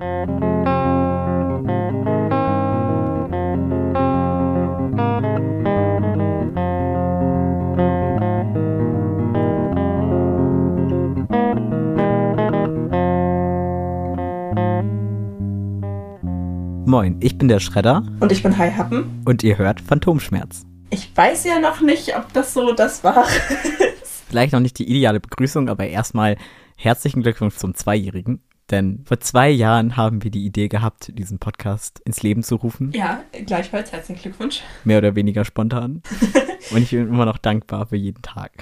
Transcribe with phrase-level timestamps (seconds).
[0.00, 0.16] Moin,
[17.20, 19.20] ich bin der Schredder Und ich bin Hai Happen.
[19.26, 20.64] und ihr hört Phantomschmerz.
[20.88, 23.26] Ich weiß ja noch nicht, ob das so das war.
[24.28, 26.38] Vielleicht noch nicht die ideale Begrüßung, aber erstmal
[26.78, 28.40] herzlichen Glückwunsch zum Zweijährigen.
[28.70, 32.92] Denn vor zwei Jahren haben wir die Idee gehabt, diesen Podcast ins Leben zu rufen.
[32.92, 34.62] ja, gleichfalls herzlichen Glückwunsch.
[34.84, 36.02] Mehr oder weniger spontan.
[36.70, 38.52] Und ich bin immer noch dankbar für jeden Tag.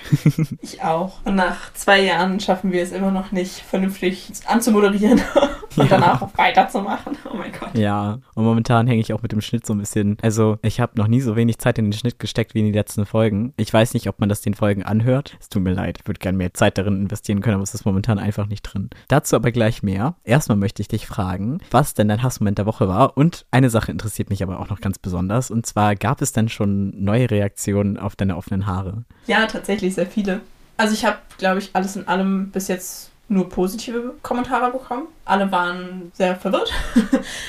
[0.63, 1.25] Ich auch.
[1.27, 5.21] Und nach zwei Jahren schaffen wir es immer noch nicht, vernünftig anzumoderieren
[5.79, 5.99] und Ja.
[5.99, 7.17] danach auch weiterzumachen.
[7.31, 7.77] Oh mein Gott.
[7.77, 10.17] Ja, und momentan hänge ich auch mit dem Schnitt so ein bisschen.
[10.23, 12.73] Also, ich habe noch nie so wenig Zeit in den Schnitt gesteckt wie in die
[12.73, 13.53] letzten Folgen.
[13.57, 15.37] Ich weiß nicht, ob man das den Folgen anhört.
[15.41, 17.85] Es tut mir leid, ich würde gerne mehr Zeit darin investieren können, aber es ist
[17.85, 18.91] momentan einfach nicht drin.
[19.09, 20.15] Dazu aber gleich mehr.
[20.25, 23.17] Erstmal möchte ich dich fragen, was denn dein Hassmoment der Woche war.
[23.17, 25.51] Und eine Sache interessiert mich aber auch noch ganz besonders.
[25.51, 29.05] Und zwar, gab es denn schon neue Reaktionen auf deine offenen Haare?
[29.27, 30.41] Ja, tatsächlich sehr viele.
[30.77, 35.07] Also ich habe, glaube ich, alles in allem bis jetzt nur positive Kommentare bekommen.
[35.25, 36.73] Alle waren sehr verwirrt.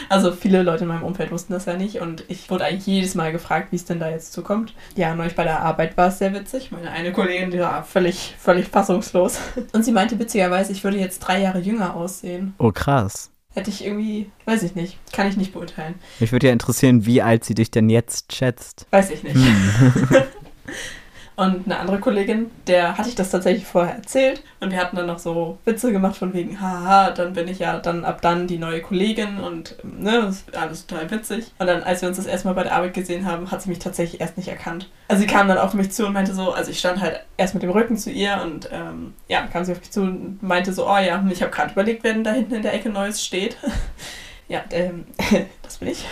[0.10, 3.14] Also viele Leute in meinem Umfeld wussten das ja nicht und ich wurde eigentlich jedes
[3.14, 4.74] Mal gefragt, wie es denn da jetzt zukommt.
[4.96, 6.72] Ja, neulich bei der Arbeit war es sehr witzig.
[6.72, 9.40] Meine eine Kollegin, die war völlig, völlig fassungslos.
[9.72, 12.56] Und sie meinte witzigerweise, ich würde jetzt drei Jahre jünger aussehen.
[12.58, 13.30] Oh, krass.
[13.54, 15.96] Hätte ich irgendwie, weiß ich nicht, kann ich nicht beurteilen.
[16.20, 18.88] Mich würde ja interessieren, wie alt sie dich denn jetzt schätzt.
[18.90, 19.36] Weiß ich nicht.
[19.36, 19.72] Hm.
[21.40, 25.06] Und eine andere Kollegin, der hatte ich das tatsächlich vorher erzählt und wir hatten dann
[25.06, 28.58] noch so Witze gemacht von wegen, haha, dann bin ich ja dann ab dann die
[28.58, 31.54] neue Kollegin und ne, das ist alles total witzig.
[31.58, 33.70] Und dann, als wir uns das erste Mal bei der Arbeit gesehen haben, hat sie
[33.70, 34.90] mich tatsächlich erst nicht erkannt.
[35.08, 37.54] Also sie kam dann auf mich zu und meinte so, also ich stand halt erst
[37.54, 40.74] mit dem Rücken zu ihr und ähm, ja, kam sie auf mich zu und meinte
[40.74, 43.24] so, oh ja, ich habe gerade überlegt, wer denn da hinten in der Ecke Neues
[43.24, 43.56] steht.
[44.50, 45.06] ja, ähm,
[45.62, 46.06] das bin ich.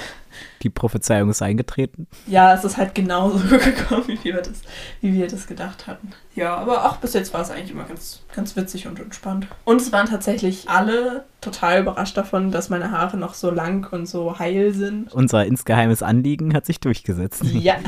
[0.63, 2.07] Die Prophezeiung ist eingetreten.
[2.25, 4.61] Ja, es ist halt genauso gekommen, wie wir das,
[5.01, 6.11] wie wir das gedacht hatten.
[6.35, 9.47] Ja, aber auch bis jetzt war es eigentlich immer ganz, ganz witzig und entspannt.
[9.65, 14.07] Und es waren tatsächlich alle total überrascht davon, dass meine Haare noch so lang und
[14.07, 15.13] so heil sind.
[15.13, 17.43] Unser insgeheimes Anliegen hat sich durchgesetzt.
[17.43, 17.75] Ja.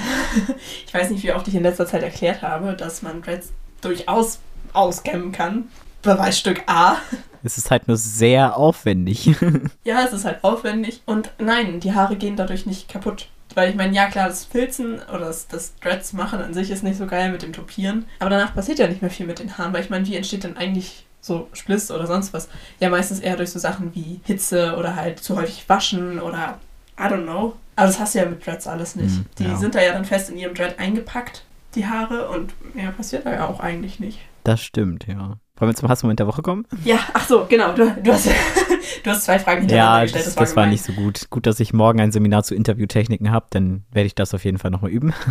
[0.86, 4.40] Ich weiß nicht, wie oft ich in letzter Zeit erklärt habe, dass man Dreads durchaus
[4.74, 5.66] auskämmen kann.
[6.02, 6.98] Beweisstück A.
[7.42, 9.34] Es ist halt nur sehr aufwendig.
[9.86, 11.02] Ja, es ist halt aufwendig.
[11.06, 13.30] Und nein, die Haare gehen dadurch nicht kaputt.
[13.56, 16.84] Weil ich meine, ja klar, das Filzen oder das, das Dreads machen an sich ist
[16.84, 18.06] nicht so geil mit dem Topieren.
[18.20, 19.72] Aber danach passiert ja nicht mehr viel mit den Haaren.
[19.72, 22.50] Weil ich meine, wie entsteht denn eigentlich so Spliss oder sonst was?
[22.82, 26.60] Ja, meistens eher durch so Sachen wie Hitze oder halt zu häufig waschen oder
[27.00, 27.56] I don't know.
[27.78, 29.16] Aber das hast du ja mit Dreads alles nicht.
[29.16, 29.56] Hm, die ja.
[29.56, 31.46] sind da ja dann fest in ihrem Dread eingepackt,
[31.76, 32.28] die Haare.
[32.30, 34.20] Und ja, passiert da ja auch eigentlich nicht.
[34.44, 35.38] Das stimmt, ja.
[35.60, 36.66] Wollen wir zum Hassmoment der Woche kommen?
[36.84, 37.74] Ja, ach so, genau.
[37.74, 38.28] Du, du, hast,
[39.04, 40.26] du hast zwei Fragen hintereinander Ja, gestellt.
[40.28, 40.70] das, das war gemein.
[40.72, 41.30] nicht so gut.
[41.30, 44.58] Gut, dass ich morgen ein Seminar zu Interviewtechniken habe, dann werde ich das auf jeden
[44.58, 45.14] Fall nochmal üben.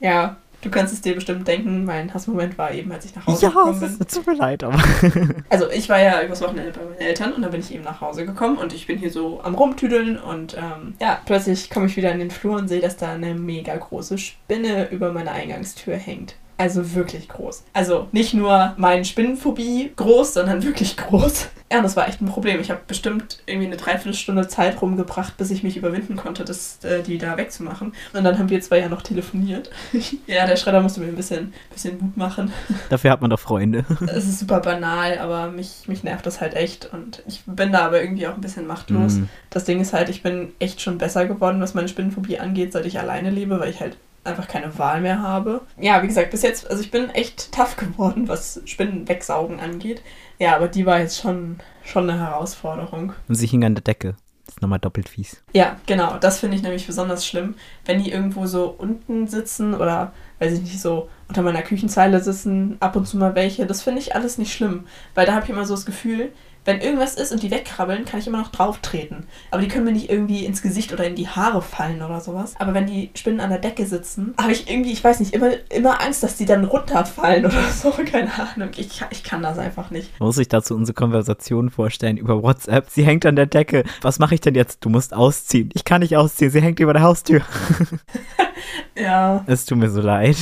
[0.00, 3.46] Ja, du kannst es dir bestimmt denken, mein Hassmoment war eben, als ich nach Hause
[3.48, 3.98] gekommen bin.
[4.06, 4.78] tut mir leid, aber.
[5.50, 8.00] Also ich war ja übers Wochenende bei meinen Eltern und dann bin ich eben nach
[8.00, 11.96] Hause gekommen und ich bin hier so am Rumtüdeln und ähm, ja, plötzlich komme ich
[11.96, 15.96] wieder in den Flur und sehe, dass da eine mega große Spinne über meiner Eingangstür
[15.96, 16.36] hängt.
[16.58, 17.62] Also wirklich groß.
[17.72, 21.48] Also nicht nur mein Spinnenphobie groß, sondern wirklich groß.
[21.70, 22.60] Ja, und das war echt ein Problem.
[22.60, 27.02] Ich habe bestimmt irgendwie eine Dreiviertelstunde Zeit rumgebracht, bis ich mich überwinden konnte, das, äh,
[27.02, 27.92] die da wegzumachen.
[28.12, 29.70] Und dann haben wir zwei ja noch telefoniert.
[30.26, 32.52] ja, der Schredder musste mir ein bisschen, bisschen Mut machen.
[32.88, 33.84] Dafür hat man doch Freunde.
[34.08, 36.92] Es ist super banal, aber mich, mich nervt das halt echt.
[36.92, 39.14] Und ich bin da aber irgendwie auch ein bisschen machtlos.
[39.14, 39.28] Mhm.
[39.50, 42.86] Das Ding ist halt, ich bin echt schon besser geworden, was meine Spinnenphobie angeht, seit
[42.86, 43.96] ich alleine lebe, weil ich halt
[44.28, 45.62] einfach keine Wahl mehr habe.
[45.78, 50.02] Ja, wie gesagt, bis jetzt, also ich bin echt tough geworden, was Spinnen wegsaugen angeht.
[50.38, 53.12] Ja, aber die war jetzt schon, schon eine Herausforderung.
[53.28, 54.14] Und sie hing an der Decke.
[54.46, 55.42] Das ist nochmal doppelt fies.
[55.52, 56.16] Ja, genau.
[56.18, 60.60] Das finde ich nämlich besonders schlimm, wenn die irgendwo so unten sitzen oder, weiß ich
[60.60, 63.66] nicht, so unter meiner Küchenzeile sitzen, ab und zu mal welche.
[63.66, 66.32] Das finde ich alles nicht schlimm, weil da habe ich immer so das Gefühl,
[66.68, 69.26] wenn irgendwas ist und die wegkrabbeln, kann ich immer noch drauf treten.
[69.50, 72.54] Aber die können mir nicht irgendwie ins Gesicht oder in die Haare fallen oder sowas.
[72.58, 75.50] Aber wenn die Spinnen an der Decke sitzen, habe ich irgendwie, ich weiß nicht, immer,
[75.70, 77.90] immer Angst, dass die dann runterfallen oder so.
[77.90, 78.68] Keine Ahnung.
[78.76, 80.20] Ich, ich kann das einfach nicht.
[80.20, 82.90] Muss sich dazu unsere Konversation vorstellen über WhatsApp.
[82.90, 83.84] Sie hängt an der Decke.
[84.02, 84.84] Was mache ich denn jetzt?
[84.84, 85.70] Du musst ausziehen.
[85.72, 86.50] Ich kann nicht ausziehen.
[86.50, 87.40] Sie hängt über der Haustür.
[88.96, 89.44] Ja.
[89.46, 90.36] Es tut mir so leid.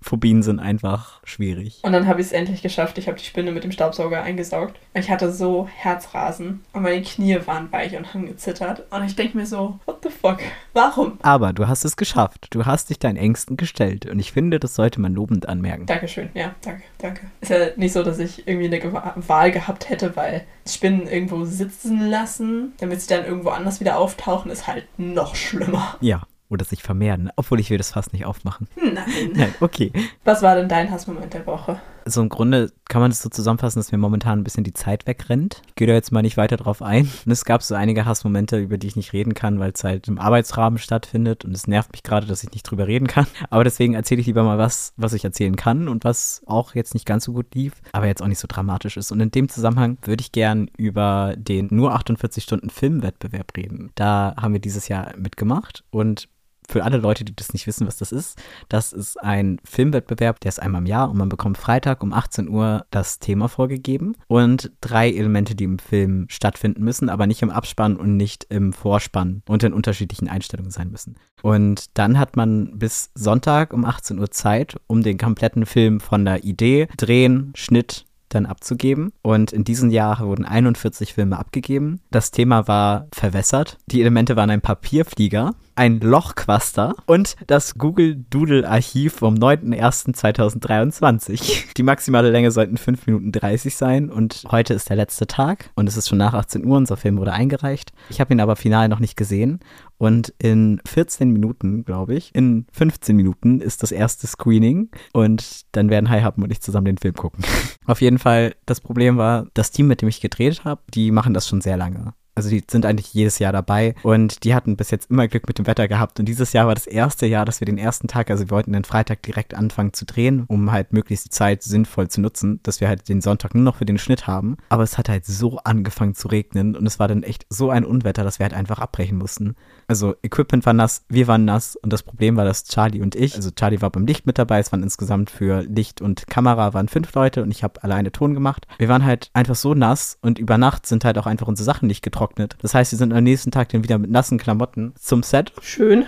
[0.00, 1.80] Phobien sind einfach schwierig.
[1.82, 2.98] Und dann habe ich es endlich geschafft.
[2.98, 4.78] Ich habe die Spinne mit dem Staubsauger eingesaugt.
[4.94, 8.84] Ich hatte so Herzrasen und meine Knie waren weich und haben gezittert.
[8.90, 10.38] Und ich denke mir so, what the fuck?
[10.72, 11.18] Warum?
[11.22, 12.46] Aber du hast es geschafft.
[12.50, 14.06] Du hast dich deinen Ängsten gestellt.
[14.06, 15.86] Und ich finde, das sollte man lobend anmerken.
[15.86, 17.30] Dankeschön, ja, danke, danke.
[17.40, 22.08] Ist ja nicht so, dass ich irgendwie eine Wahl gehabt hätte, weil Spinnen irgendwo sitzen
[22.08, 25.96] lassen, damit sie dann irgendwo anders wieder auftauchen, ist halt noch schlimmer.
[26.00, 26.22] Ja.
[26.48, 27.30] Oder sich vermehren.
[27.36, 28.68] Obwohl ich will das fast nicht aufmachen.
[28.76, 29.04] Nein.
[29.34, 29.92] Nein, okay.
[30.24, 31.80] Was war denn dein Hassmoment der Woche?
[32.08, 35.06] Also im Grunde kann man das so zusammenfassen, dass mir momentan ein bisschen die Zeit
[35.06, 35.60] wegrennt.
[35.66, 37.10] Ich gehe da jetzt mal nicht weiter drauf ein.
[37.26, 40.08] Und es gab so einige Hassmomente, über die ich nicht reden kann, weil es halt
[40.08, 41.44] im Arbeitsrahmen stattfindet.
[41.44, 43.26] Und es nervt mich gerade, dass ich nicht drüber reden kann.
[43.50, 46.94] Aber deswegen erzähle ich lieber mal was, was ich erzählen kann und was auch jetzt
[46.94, 49.12] nicht ganz so gut lief, aber jetzt auch nicht so dramatisch ist.
[49.12, 53.90] Und in dem Zusammenhang würde ich gern über den nur 48 Stunden Filmwettbewerb reden.
[53.96, 56.26] Da haben wir dieses Jahr mitgemacht und
[56.68, 58.38] für alle Leute, die das nicht wissen, was das ist,
[58.68, 62.48] das ist ein Filmwettbewerb, der ist einmal im Jahr und man bekommt Freitag um 18
[62.48, 67.50] Uhr das Thema vorgegeben und drei Elemente, die im Film stattfinden müssen, aber nicht im
[67.50, 71.16] Abspann und nicht im Vorspann und in unterschiedlichen Einstellungen sein müssen.
[71.42, 76.24] Und dann hat man bis Sonntag um 18 Uhr Zeit, um den kompletten Film von
[76.24, 79.12] der Idee, Drehen, Schnitt, dann abzugeben.
[79.22, 82.00] Und in diesem Jahr wurden 41 Filme abgegeben.
[82.10, 83.78] Das Thema war verwässert.
[83.86, 91.66] Die Elemente waren ein Papierflieger, ein Lochquaster und das Google Doodle Archiv vom 9.01.2023.
[91.76, 95.88] Die maximale Länge sollten 5 Minuten 30 sein und heute ist der letzte Tag und
[95.88, 96.76] es ist schon nach 18 Uhr.
[96.76, 97.92] Unser Film wurde eingereicht.
[98.10, 99.60] Ich habe ihn aber final noch nicht gesehen
[99.98, 105.90] und in 14 Minuten, glaube ich, in 15 Minuten ist das erste Screening und dann
[105.90, 107.44] werden Hi Haben und ich zusammen den Film gucken.
[107.86, 111.34] Auf jeden Fall, das Problem war, das Team, mit dem ich gedreht habe, die machen
[111.34, 112.14] das schon sehr lange.
[112.38, 115.58] Also die sind eigentlich jedes Jahr dabei und die hatten bis jetzt immer Glück mit
[115.58, 116.20] dem Wetter gehabt.
[116.20, 118.72] Und dieses Jahr war das erste Jahr, dass wir den ersten Tag, also wir wollten
[118.72, 122.80] den Freitag direkt anfangen zu drehen, um halt möglichst die Zeit sinnvoll zu nutzen, dass
[122.80, 124.56] wir halt den Sonntag nur noch für den Schnitt haben.
[124.68, 127.84] Aber es hat halt so angefangen zu regnen und es war dann echt so ein
[127.84, 129.56] Unwetter, dass wir halt einfach abbrechen mussten.
[129.88, 133.34] Also Equipment war nass, wir waren nass und das Problem war, dass Charlie und ich,
[133.34, 136.86] also Charlie war beim Licht mit dabei, es waren insgesamt für Licht und Kamera waren
[136.86, 138.68] fünf Leute und ich habe alleine Ton gemacht.
[138.78, 141.88] Wir waren halt einfach so nass und über Nacht sind halt auch einfach unsere Sachen
[141.88, 142.27] nicht getrocknet.
[142.58, 145.52] Das heißt, wir sind am nächsten Tag dann wieder mit nassen Klamotten zum Set.
[145.60, 146.04] Schön.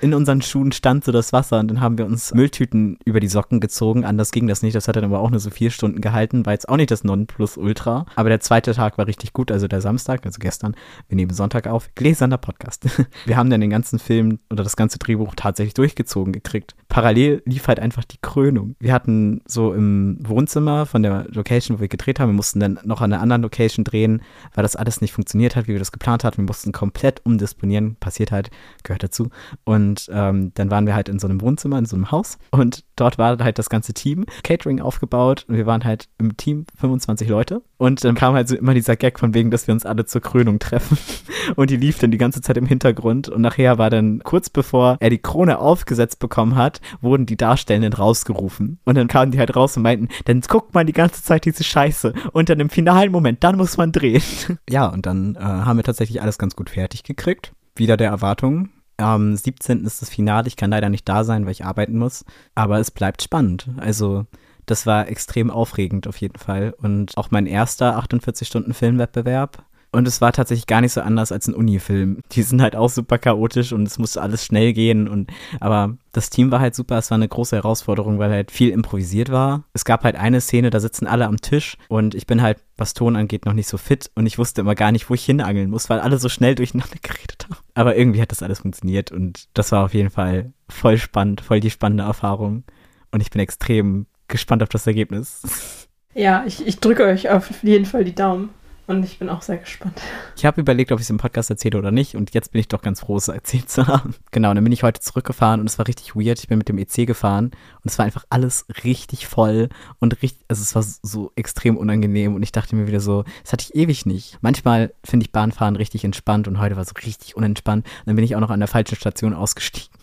[0.00, 3.28] In unseren Schuhen stand so das Wasser und dann haben wir uns Mülltüten über die
[3.28, 4.04] Socken gezogen.
[4.04, 4.74] Anders ging das nicht.
[4.74, 6.46] Das hat dann aber auch nur so vier Stunden gehalten.
[6.46, 8.06] War jetzt auch nicht das Nonplusultra.
[8.16, 10.74] Aber der zweite Tag war richtig gut, also der Samstag, also gestern.
[11.08, 11.88] Wir nehmen Sonntag auf.
[11.94, 12.86] Gläserner Podcast.
[13.24, 16.74] Wir haben dann den ganzen Film oder das ganze Drehbuch tatsächlich durchgezogen gekriegt.
[16.88, 18.76] Parallel lief halt einfach die Krönung.
[18.78, 22.78] Wir hatten so im Wohnzimmer von der Location, wo wir gedreht haben, wir mussten dann
[22.84, 24.22] noch an einer anderen Location drehen,
[24.54, 25.12] weil das alles nicht
[25.54, 26.38] funktioniert hat, wie wir das geplant hatten.
[26.38, 27.96] Wir mussten komplett umdisponieren.
[27.96, 28.50] Passiert halt,
[28.82, 29.30] gehört dazu.
[29.64, 32.38] Und ähm, dann waren wir halt in so einem Wohnzimmer, in so einem Haus.
[32.50, 35.44] Und dort war halt das ganze Team, Catering aufgebaut.
[35.48, 37.62] Und wir waren halt im Team 25 Leute.
[37.84, 40.22] Und dann kam halt so immer dieser Gag von wegen, dass wir uns alle zur
[40.22, 40.96] Krönung treffen.
[41.56, 43.28] Und die lief dann die ganze Zeit im Hintergrund.
[43.28, 47.92] Und nachher war dann kurz bevor er die Krone aufgesetzt bekommen hat, wurden die Darstellenden
[47.92, 48.78] rausgerufen.
[48.86, 51.62] Und dann kamen die halt raus und meinten, dann guckt man die ganze Zeit diese
[51.62, 52.14] Scheiße.
[52.32, 54.22] Und dann im finalen Moment, dann muss man drehen.
[54.70, 57.52] ja, und dann äh, haben wir tatsächlich alles ganz gut fertig gekriegt.
[57.76, 58.70] Wieder der Erwartungen.
[58.96, 59.84] Am 17.
[59.84, 60.48] ist das Finale.
[60.48, 62.24] Ich kann leider nicht da sein, weil ich arbeiten muss.
[62.54, 63.68] Aber es bleibt spannend.
[63.76, 64.24] Also,
[64.66, 66.74] das war extrem aufregend auf jeden Fall.
[66.76, 69.64] Und auch mein erster 48-Stunden-Filmwettbewerb.
[69.94, 72.18] Und es war tatsächlich gar nicht so anders als ein Uni-Film.
[72.32, 75.06] Die sind halt auch super chaotisch und es musste alles schnell gehen.
[75.06, 75.30] Und
[75.60, 76.98] aber das Team war halt super.
[76.98, 79.62] Es war eine große Herausforderung, weil halt viel improvisiert war.
[79.72, 82.94] Es gab halt eine Szene, da sitzen alle am Tisch und ich bin halt, was
[82.94, 85.70] Ton angeht, noch nicht so fit und ich wusste immer gar nicht, wo ich hinangeln
[85.70, 87.56] muss, weil alle so schnell durcheinander geredet haben.
[87.74, 91.60] Aber irgendwie hat das alles funktioniert und das war auf jeden Fall voll spannend, voll
[91.60, 92.64] die spannende Erfahrung.
[93.12, 95.86] Und ich bin extrem gespannt auf das Ergebnis.
[96.12, 98.50] Ja, ich, ich drücke euch auf jeden Fall die Daumen.
[98.86, 100.02] Und ich bin auch sehr gespannt.
[100.36, 102.16] Ich habe überlegt, ob ich es im Podcast erzähle oder nicht.
[102.16, 104.14] Und jetzt bin ich doch ganz froh, es erzählt zu haben.
[104.30, 106.40] Genau, und dann bin ich heute zurückgefahren und es war richtig weird.
[106.40, 109.68] Ich bin mit dem EC gefahren und es war einfach alles richtig voll
[110.00, 112.34] und richtig, also es war so extrem unangenehm.
[112.34, 114.38] Und ich dachte mir wieder so, das hatte ich ewig nicht.
[114.42, 117.86] Manchmal finde ich Bahnfahren richtig entspannt und heute war es so richtig unentspannt.
[117.86, 119.96] Und dann bin ich auch noch an der falschen Station ausgestiegen.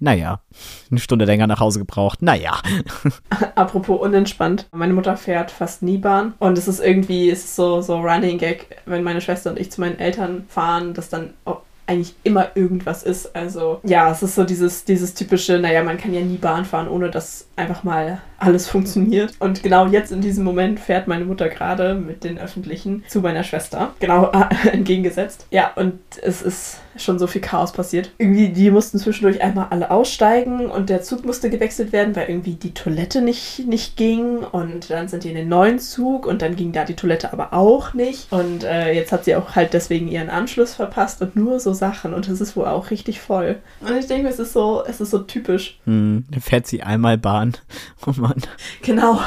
[0.00, 0.40] Naja,
[0.90, 2.22] eine Stunde länger nach Hause gebraucht.
[2.22, 2.60] Naja.
[3.54, 4.68] Apropos unentspannt.
[4.72, 6.34] Meine Mutter fährt fast nie Bahn.
[6.38, 9.80] Und es ist irgendwie, ist so, so Running Gag, wenn meine Schwester und ich zu
[9.80, 13.34] meinen Eltern fahren, dass dann auch eigentlich immer irgendwas ist.
[13.34, 16.88] Also ja, es ist so dieses, dieses typische, naja, man kann ja nie Bahn fahren,
[16.88, 19.34] ohne dass einfach mal alles funktioniert.
[19.38, 23.44] Und genau jetzt in diesem Moment fährt meine Mutter gerade mit den Öffentlichen zu meiner
[23.44, 23.92] Schwester.
[24.00, 24.30] Genau
[24.72, 25.46] entgegengesetzt.
[25.50, 28.10] Ja, und es ist schon so viel Chaos passiert.
[28.18, 32.54] Irgendwie, die mussten zwischendurch einmal alle aussteigen und der Zug musste gewechselt werden, weil irgendwie
[32.54, 34.38] die Toilette nicht, nicht ging.
[34.38, 37.52] Und dann sind die in den neuen Zug und dann ging da die Toilette aber
[37.52, 38.30] auch nicht.
[38.30, 42.14] Und äh, jetzt hat sie auch halt deswegen ihren Anschluss verpasst und nur so Sachen.
[42.14, 43.56] Und es ist wohl auch richtig voll.
[43.80, 45.78] Und ich denke, es ist so, es ist so typisch.
[45.84, 47.56] Hm, dann fährt sie einmal Bahn.
[48.06, 48.42] Oh Mann.
[48.82, 49.20] Genau.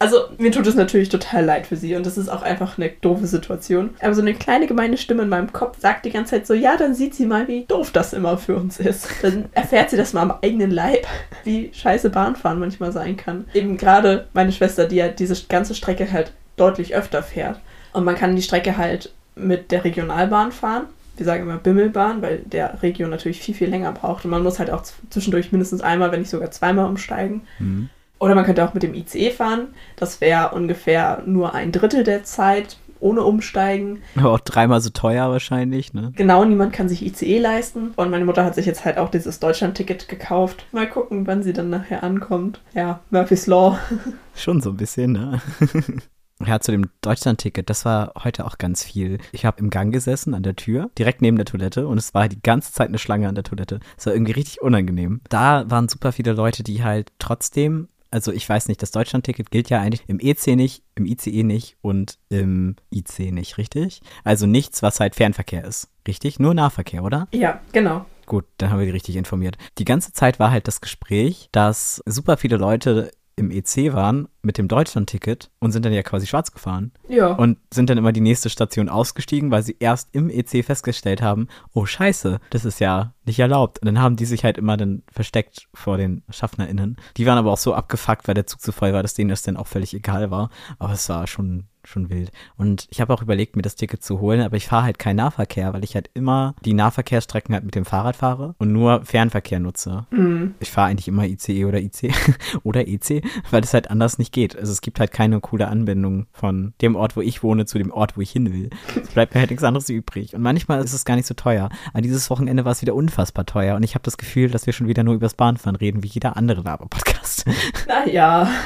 [0.00, 2.90] Also, mir tut es natürlich total leid für sie und das ist auch einfach eine
[2.90, 3.90] doofe Situation.
[4.00, 6.76] Aber so eine kleine gemeine Stimme in meinem Kopf sagt die ganze Zeit so, ja,
[6.76, 9.08] dann sieht sie mal, wie doof das immer für uns ist.
[9.22, 11.06] Dann erfährt sie das mal am eigenen Leib,
[11.42, 13.46] wie scheiße Bahnfahren manchmal sein kann.
[13.54, 17.60] Eben gerade meine Schwester, die ja diese ganze Strecke halt deutlich öfter fährt.
[17.92, 20.86] Und man kann die Strecke halt mit der Regionalbahn fahren.
[21.18, 24.24] Wir sagen immer Bimmelbahn, weil der Region natürlich viel, viel länger braucht.
[24.24, 27.42] Und man muss halt auch zwischendurch mindestens einmal, wenn nicht sogar zweimal umsteigen.
[27.58, 27.90] Mhm.
[28.20, 29.68] Oder man könnte auch mit dem ICE fahren.
[29.96, 34.02] Das wäre ungefähr nur ein Drittel der Zeit ohne Umsteigen.
[34.16, 36.12] Aber auch dreimal so teuer wahrscheinlich, ne?
[36.16, 37.92] Genau, niemand kann sich ICE leisten.
[37.96, 40.66] Und meine Mutter hat sich jetzt halt auch dieses Deutschland-Ticket gekauft.
[40.72, 42.60] Mal gucken, wann sie dann nachher ankommt.
[42.74, 43.78] Ja, Murphy's Law.
[44.34, 45.40] Schon so ein bisschen, ne?
[46.46, 49.18] Ja, zu dem Deutschland-Ticket, das war heute auch ganz viel.
[49.32, 52.28] Ich habe im Gang gesessen an der Tür, direkt neben der Toilette und es war
[52.28, 53.80] die ganze Zeit eine Schlange an der Toilette.
[53.96, 55.20] Es war irgendwie richtig unangenehm.
[55.28, 59.70] Da waren super viele Leute, die halt trotzdem also ich weiß nicht, das Deutschlandticket gilt
[59.70, 64.00] ja eigentlich im EC nicht, im ICE nicht und im IC nicht, richtig?
[64.24, 66.38] Also nichts, was halt Fernverkehr ist, richtig?
[66.38, 67.28] Nur Nahverkehr, oder?
[67.32, 68.06] Ja, genau.
[68.26, 69.56] Gut, dann haben wir die richtig informiert.
[69.78, 74.58] Die ganze Zeit war halt das Gespräch, dass super viele Leute im EC waren mit
[74.58, 76.92] dem Deutschlandticket und sind dann ja quasi schwarz gefahren.
[77.08, 77.32] Ja.
[77.32, 81.48] Und sind dann immer die nächste Station ausgestiegen, weil sie erst im EC festgestellt haben,
[81.72, 83.78] oh scheiße, das ist ja nicht erlaubt.
[83.80, 86.96] Und dann haben die sich halt immer dann versteckt vor den SchaffnerInnen.
[87.16, 89.42] Die waren aber auch so abgefuckt, weil der Zug zu voll war, dass denen das
[89.42, 90.50] dann auch völlig egal war.
[90.78, 92.30] Aber es war schon schon wild.
[92.56, 95.16] Und ich habe auch überlegt, mir das Ticket zu holen, aber ich fahre halt keinen
[95.16, 99.60] Nahverkehr, weil ich halt immer die Nahverkehrsstrecken halt mit dem Fahrrad fahre und nur Fernverkehr
[99.60, 100.06] nutze.
[100.10, 100.54] Mhm.
[100.60, 102.12] Ich fahre eigentlich immer ICE oder IC
[102.62, 104.56] oder EC, weil es halt anders nicht geht.
[104.56, 107.90] Also es gibt halt keine coole Anbindung von dem Ort, wo ich wohne, zu dem
[107.90, 108.70] Ort, wo ich hin will.
[109.02, 110.34] Es bleibt mir halt nichts anderes übrig.
[110.34, 111.70] Und manchmal ist es gar nicht so teuer.
[111.92, 114.72] An dieses Wochenende war es wieder unfassbar teuer und ich habe das Gefühl, dass wir
[114.72, 117.46] schon wieder nur übers Bahnfahren reden, wie jeder andere Laber-Podcast.
[117.86, 118.48] Naja.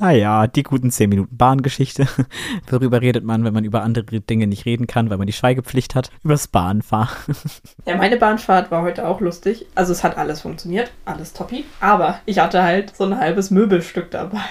[0.00, 2.06] Naja, die guten 10 Minuten Bahngeschichte.
[2.70, 5.94] Worüber redet man, wenn man über andere Dinge nicht reden kann, weil man die Schweigepflicht
[5.94, 6.10] hat?
[6.24, 7.08] Übers Bahnfahren.
[7.86, 9.64] Ja, meine Bahnfahrt war heute auch lustig.
[9.74, 11.64] Also es hat alles funktioniert, alles toppi.
[11.80, 14.40] Aber ich hatte halt so ein halbes Möbelstück dabei.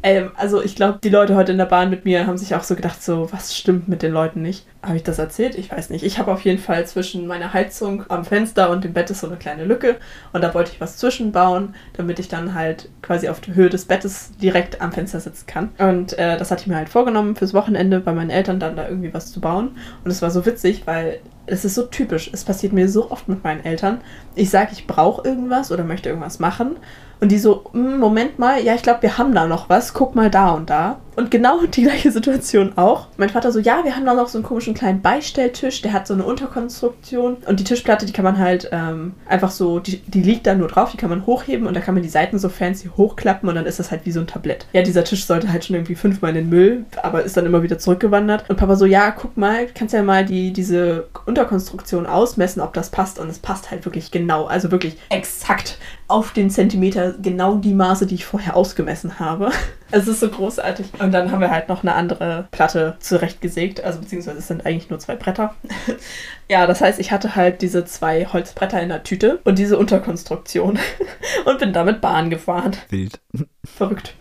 [0.00, 2.62] Ähm, also ich glaube, die Leute heute in der Bahn mit mir haben sich auch
[2.62, 4.64] so gedacht, so, was stimmt mit den Leuten nicht?
[4.88, 5.54] Habe ich das erzählt?
[5.54, 6.02] Ich weiß nicht.
[6.02, 9.26] Ich habe auf jeden Fall zwischen meiner Heizung am Fenster und dem Bett ist so
[9.26, 9.96] eine kleine Lücke
[10.32, 13.84] und da wollte ich was zwischenbauen, damit ich dann halt quasi auf der Höhe des
[13.84, 15.68] Bettes direkt am Fenster sitzen kann.
[15.76, 18.88] Und äh, das hatte ich mir halt vorgenommen fürs Wochenende bei meinen Eltern dann da
[18.88, 19.76] irgendwie was zu bauen.
[20.04, 22.30] Und es war so witzig, weil es ist so typisch.
[22.32, 24.00] Es passiert mir so oft mit meinen Eltern.
[24.34, 26.76] Ich sage, ich brauche irgendwas oder möchte irgendwas machen.
[27.20, 30.14] Und die so, hm, Moment mal, ja, ich glaube, wir haben da noch was, guck
[30.14, 31.00] mal da und da.
[31.16, 33.08] Und genau die gleiche Situation auch.
[33.16, 36.06] Mein Vater so, ja, wir haben da noch so einen komischen kleinen Beistelltisch, der hat
[36.06, 37.38] so eine Unterkonstruktion.
[37.46, 40.68] Und die Tischplatte, die kann man halt ähm, einfach so, die, die liegt da nur
[40.68, 43.56] drauf, die kann man hochheben und da kann man die Seiten so fancy hochklappen und
[43.56, 44.66] dann ist das halt wie so ein Tablett.
[44.72, 47.62] Ja, dieser Tisch sollte halt schon irgendwie fünfmal in den Müll, aber ist dann immer
[47.62, 48.48] wieder zurückgewandert.
[48.48, 52.90] Und Papa so, ja, guck mal, kannst ja mal die, diese Unterkonstruktion ausmessen, ob das
[52.90, 53.18] passt.
[53.18, 58.06] Und es passt halt wirklich genau, also wirklich exakt auf den Zentimeter genau die Maße,
[58.06, 59.50] die ich vorher ausgemessen habe.
[59.90, 60.86] Es ist so großartig.
[61.00, 64.90] Und dann haben wir halt noch eine andere Platte zurechtgesägt, also beziehungsweise es sind eigentlich
[64.90, 65.54] nur zwei Bretter.
[66.48, 70.78] ja, das heißt, ich hatte halt diese zwei Holzbretter in der Tüte und diese Unterkonstruktion
[71.44, 72.76] und bin damit Bahn gefahren.
[72.90, 73.20] Wild.
[73.64, 74.14] Verrückt.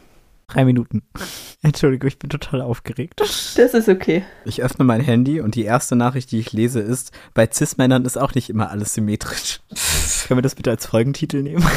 [0.48, 1.04] Drei Minuten.
[1.62, 3.20] Entschuldigung, ich bin total aufgeregt.
[3.20, 4.24] Das ist okay.
[4.46, 8.18] Ich öffne mein Handy und die erste Nachricht, die ich lese, ist: Bei Cis-Männern ist
[8.18, 9.60] auch nicht immer alles symmetrisch.
[10.28, 11.66] Können wir das bitte als Folgentitel nehmen?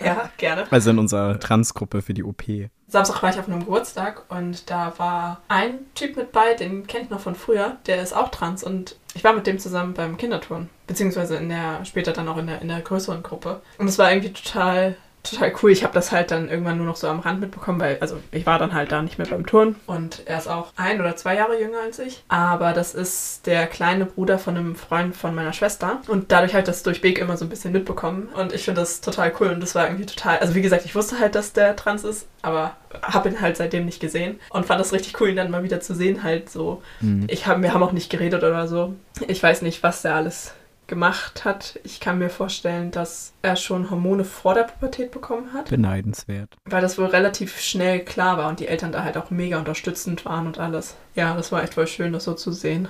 [0.00, 0.70] Ja, gerne.
[0.70, 2.42] Also in unserer Transgruppe für die OP.
[2.86, 7.04] Samstag war ich auf einem Geburtstag und da war ein Typ mit bei, den kennt
[7.04, 10.16] ich noch von früher, der ist auch trans und ich war mit dem zusammen beim
[10.16, 13.60] Kinderturnen, beziehungsweise in der, später dann auch in der, in der größeren Gruppe.
[13.76, 15.70] Und es war irgendwie total total cool.
[15.70, 18.46] Ich habe das halt dann irgendwann nur noch so am Rand mitbekommen, weil, also ich
[18.46, 21.36] war dann halt da nicht mehr beim Turn und er ist auch ein oder zwei
[21.36, 22.24] Jahre jünger als ich.
[22.28, 26.68] Aber das ist der kleine Bruder von einem Freund von meiner Schwester und dadurch halt
[26.68, 29.60] das durch Big immer so ein bisschen mitbekommen und ich finde das total cool und
[29.60, 32.76] das war irgendwie total, also wie gesagt, ich wusste halt, dass der trans ist, aber
[33.02, 35.80] habe ihn halt seitdem nicht gesehen und fand das richtig cool, ihn dann mal wieder
[35.80, 36.82] zu sehen, halt so.
[37.00, 37.26] Mhm.
[37.28, 38.94] Ich hab, wir haben auch nicht geredet oder so.
[39.26, 40.54] Ich weiß nicht, was der alles
[40.88, 41.78] gemacht hat.
[41.84, 45.68] Ich kann mir vorstellen, dass er schon Hormone vor der Pubertät bekommen hat.
[45.70, 46.56] Beneidenswert.
[46.64, 50.24] Weil das wohl relativ schnell klar war und die Eltern da halt auch mega unterstützend
[50.24, 50.96] waren und alles.
[51.14, 52.88] Ja, das war echt voll schön, das so zu sehen.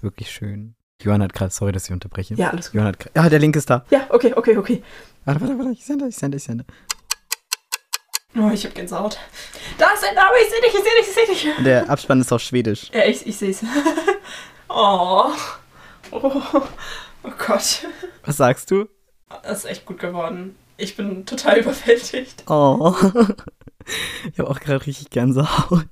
[0.00, 0.74] Wirklich schön.
[1.02, 2.34] Johann hat gerade, sorry, dass ich unterbreche.
[2.34, 2.76] Ja, alles gut.
[2.76, 3.84] Johann hat ja, der Link ist da.
[3.90, 4.82] Ja, okay, okay, okay.
[5.24, 6.64] Warte, warte, warte, ich sende, ich sende, ich sende.
[8.34, 9.18] Oh, ich hab Gänsehaut.
[9.78, 11.64] Da ist er, aber ich seh dich, ich seh dich, ich seh dich.
[11.64, 12.90] Der Abspann ist auf Schwedisch.
[12.92, 13.62] Ja, ich, ich seh's.
[14.68, 15.30] oh.
[16.10, 16.42] oh.
[17.26, 17.86] Oh Gott.
[18.24, 18.86] Was sagst du?
[19.42, 20.54] Das ist echt gut geworden.
[20.76, 22.44] Ich bin total überwältigt.
[22.48, 22.94] Oh.
[24.32, 25.86] Ich habe auch gerade richtig Gänsehaut.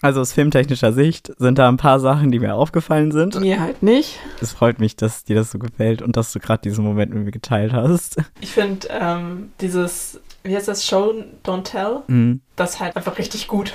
[0.00, 3.38] Also aus filmtechnischer Sicht sind da ein paar Sachen, die mir aufgefallen sind.
[3.38, 4.18] Mir halt nicht.
[4.40, 7.24] Es freut mich, dass dir das so gefällt und dass du gerade diesen Moment mit
[7.24, 8.16] mir geteilt hast.
[8.40, 12.40] Ich finde ähm, dieses, wie heißt das, Show Don't Tell, Mhm.
[12.56, 13.74] das halt einfach richtig gut.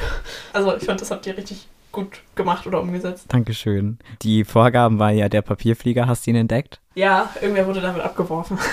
[0.53, 3.27] Also ich fand, das habt ihr richtig gut gemacht oder umgesetzt.
[3.29, 3.99] Dankeschön.
[4.21, 6.81] Die Vorgaben war ja der Papierflieger, hast du ihn entdeckt?
[6.95, 8.57] Ja, irgendwer wurde damit abgeworfen.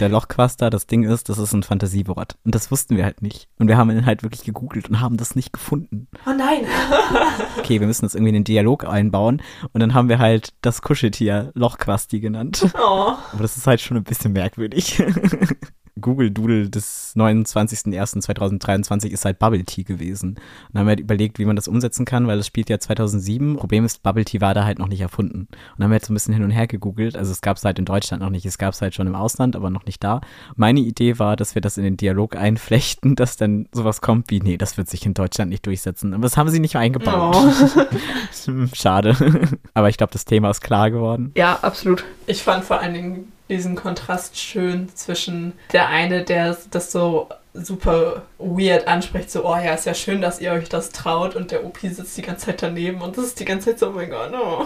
[0.00, 2.36] Der Lochquaster, das Ding ist, das ist ein Fantasiewort.
[2.44, 3.46] Und das wussten wir halt nicht.
[3.60, 6.08] Und wir haben ihn halt wirklich gegoogelt und haben das nicht gefunden.
[6.26, 6.64] Oh nein.
[7.58, 9.40] Okay, wir müssen das irgendwie in den Dialog einbauen.
[9.72, 12.66] Und dann haben wir halt das Kuscheltier Lochquasti genannt.
[12.74, 13.12] Oh.
[13.32, 15.00] Aber das ist halt schon ein bisschen merkwürdig.
[16.00, 20.30] Google Doodle des 29.01.2023 ist halt Bubble Tea gewesen.
[20.30, 20.38] Und
[20.72, 23.56] dann haben wir halt überlegt, wie man das umsetzen kann, weil das spielt ja 2007.
[23.56, 25.40] Problem ist, Bubble Tea war da halt noch nicht erfunden.
[25.40, 27.16] Und dann haben wir jetzt so ein bisschen hin und her gegoogelt.
[27.16, 28.46] Also es gab es halt in Deutschland noch nicht.
[28.46, 30.22] Es gab es halt schon im Ausland, aber noch nicht da.
[30.56, 34.40] Meine Idee war, dass wir das in den Dialog einflechten, dass dann sowas kommt wie,
[34.40, 36.14] nee, das wird sich in Deutschland nicht durchsetzen.
[36.14, 37.36] Aber das haben sie nicht eingebaut.
[37.36, 38.66] oh.
[38.72, 39.16] Schade.
[39.74, 41.32] aber ich glaube, das Thema ist klar geworden.
[41.36, 42.04] Ja, absolut.
[42.26, 48.22] Ich fand vor allen Dingen diesen Kontrast schön zwischen der eine, der das so super
[48.38, 51.64] weird anspricht, so, oh ja, ist ja schön, dass ihr euch das traut und der
[51.66, 54.08] OP sitzt die ganze Zeit daneben und das ist die ganze Zeit so, oh mein
[54.08, 54.64] Gott, oh.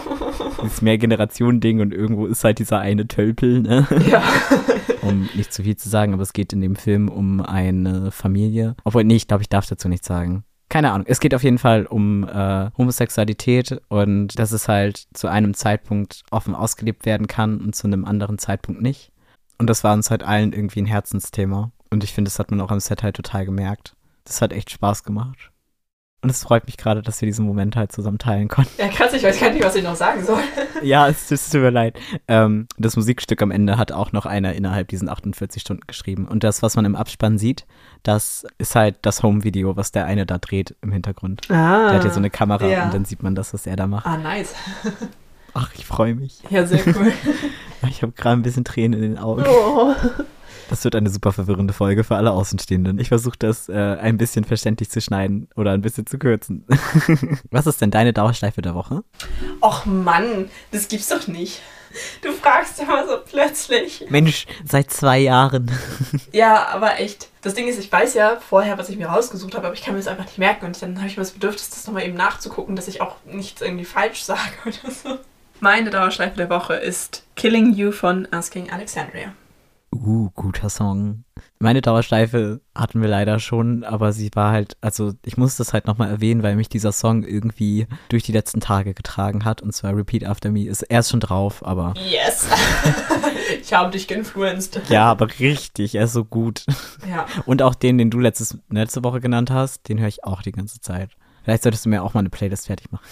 [0.63, 3.87] Dieses Mehrgenerationen-Ding und irgendwo ist halt dieser eine Tölpel, ne?
[4.09, 4.23] Ja.
[5.01, 8.75] um nicht zu viel zu sagen, aber es geht in dem Film um eine Familie.
[8.85, 10.45] Obwohl, nee, ich glaube, ich darf dazu nichts sagen.
[10.69, 11.07] Keine Ahnung.
[11.07, 16.23] Es geht auf jeden Fall um äh, Homosexualität und dass es halt zu einem Zeitpunkt
[16.29, 19.11] offen ausgelebt werden kann und zu einem anderen Zeitpunkt nicht.
[19.57, 21.71] Und das war uns halt allen irgendwie ein Herzensthema.
[21.89, 23.95] Und ich finde, das hat man auch am Set halt total gemerkt.
[24.25, 25.51] Das hat echt Spaß gemacht.
[26.21, 28.71] Und es freut mich gerade, dass wir diesen Moment halt zusammen teilen konnten.
[28.79, 30.39] Ja, krass, ich weiß gar nicht, was ich noch sagen soll.
[30.83, 31.97] Ja, es, es tut mir leid.
[32.27, 36.27] Ähm, das Musikstück am Ende hat auch noch einer innerhalb diesen 48 Stunden geschrieben.
[36.27, 37.65] Und das, was man im Abspann sieht,
[38.03, 41.49] das ist halt das Home-Video, was der eine da dreht im Hintergrund.
[41.49, 41.89] Ah.
[41.89, 42.85] Der hat ja so eine Kamera ja.
[42.85, 44.05] und dann sieht man das, was er da macht.
[44.05, 44.53] Ah, nice.
[45.53, 46.41] Ach, ich freue mich.
[46.49, 47.11] Ja, sehr cool.
[47.89, 49.45] Ich habe gerade ein bisschen Tränen in den Augen.
[49.47, 49.93] Oh.
[50.69, 52.99] Das wird eine super verwirrende Folge für alle Außenstehenden.
[52.99, 56.65] Ich versuche das äh, ein bisschen verständlich zu schneiden oder ein bisschen zu kürzen.
[57.51, 59.03] was ist denn deine Dauerschleife der Woche?
[59.61, 61.61] Och Mann, das gibt's doch nicht.
[62.21, 64.05] Du fragst immer so plötzlich.
[64.09, 65.71] Mensch, seit zwei Jahren.
[66.33, 67.29] Ja, aber echt.
[67.41, 69.93] Das Ding ist, ich weiß ja vorher, was ich mir rausgesucht habe, aber ich kann
[69.93, 70.65] mir das einfach nicht merken.
[70.65, 73.61] Und dann habe ich mir das Bedürfnis, das nochmal eben nachzugucken, dass ich auch nichts
[73.61, 75.17] irgendwie falsch sage oder so.
[75.59, 79.33] Meine Dauerschleife der Woche ist Killing You von Asking Alexandria.
[79.93, 81.23] Uh, guter Song.
[81.59, 85.87] Meine Dauerschleife hatten wir leider schon, aber sie war halt, also ich muss das halt
[85.87, 89.61] nochmal erwähnen, weil mich dieser Song irgendwie durch die letzten Tage getragen hat.
[89.61, 92.47] Und zwar Repeat After Me ist er ist schon drauf, aber Yes!
[93.61, 94.81] ich habe dich geinfluenced.
[94.89, 96.65] ja, aber richtig, er ist so gut.
[97.09, 97.25] Ja.
[97.45, 100.51] Und auch den, den du letztes, letzte Woche genannt hast, den höre ich auch die
[100.51, 101.11] ganze Zeit.
[101.43, 103.05] Vielleicht solltest du mir auch mal eine Playlist fertig machen.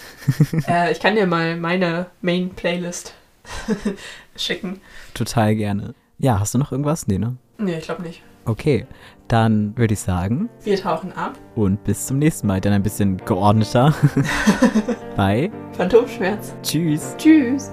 [0.68, 3.14] Äh, ich kann dir mal meine Main-Playlist
[4.36, 4.80] schicken.
[5.14, 5.94] Total gerne.
[6.18, 7.06] Ja, hast du noch irgendwas?
[7.06, 7.36] Nee, ne?
[7.58, 8.22] Nee, ich glaube nicht.
[8.44, 8.86] Okay,
[9.28, 11.36] dann würde ich sagen Wir tauchen ab.
[11.56, 12.60] und bis zum nächsten Mal.
[12.60, 13.92] Dann ein bisschen geordneter.
[15.16, 15.50] Bye.
[15.72, 16.54] Phantomschmerz.
[16.62, 17.14] Tschüss.
[17.18, 17.72] Tschüss.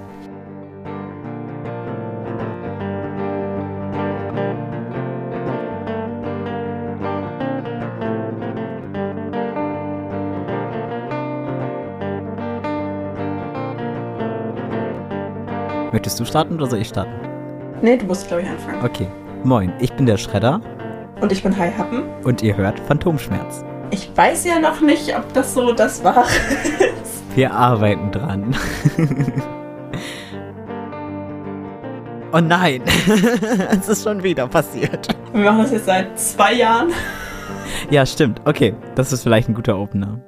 [15.92, 17.12] Möchtest du starten oder soll ich starten?
[17.84, 18.82] Nee, du musst, glaube ich, anfangen.
[18.82, 19.06] Okay.
[19.42, 20.62] Moin, ich bin der Schredder
[21.20, 22.04] Und ich bin Hai Happen.
[22.24, 23.62] und ihr hört Phantomschmerz.
[23.90, 26.24] Ich weiß ja noch nicht, ob das so das war.
[27.34, 28.56] Wir arbeiten dran.
[32.32, 32.80] oh nein,
[33.78, 35.14] es ist schon wieder passiert.
[35.34, 36.88] Wir machen das jetzt seit zwei Jahren.
[37.90, 38.40] Ja, stimmt.
[38.46, 40.22] Okay, das ist vielleicht ein guter Opener.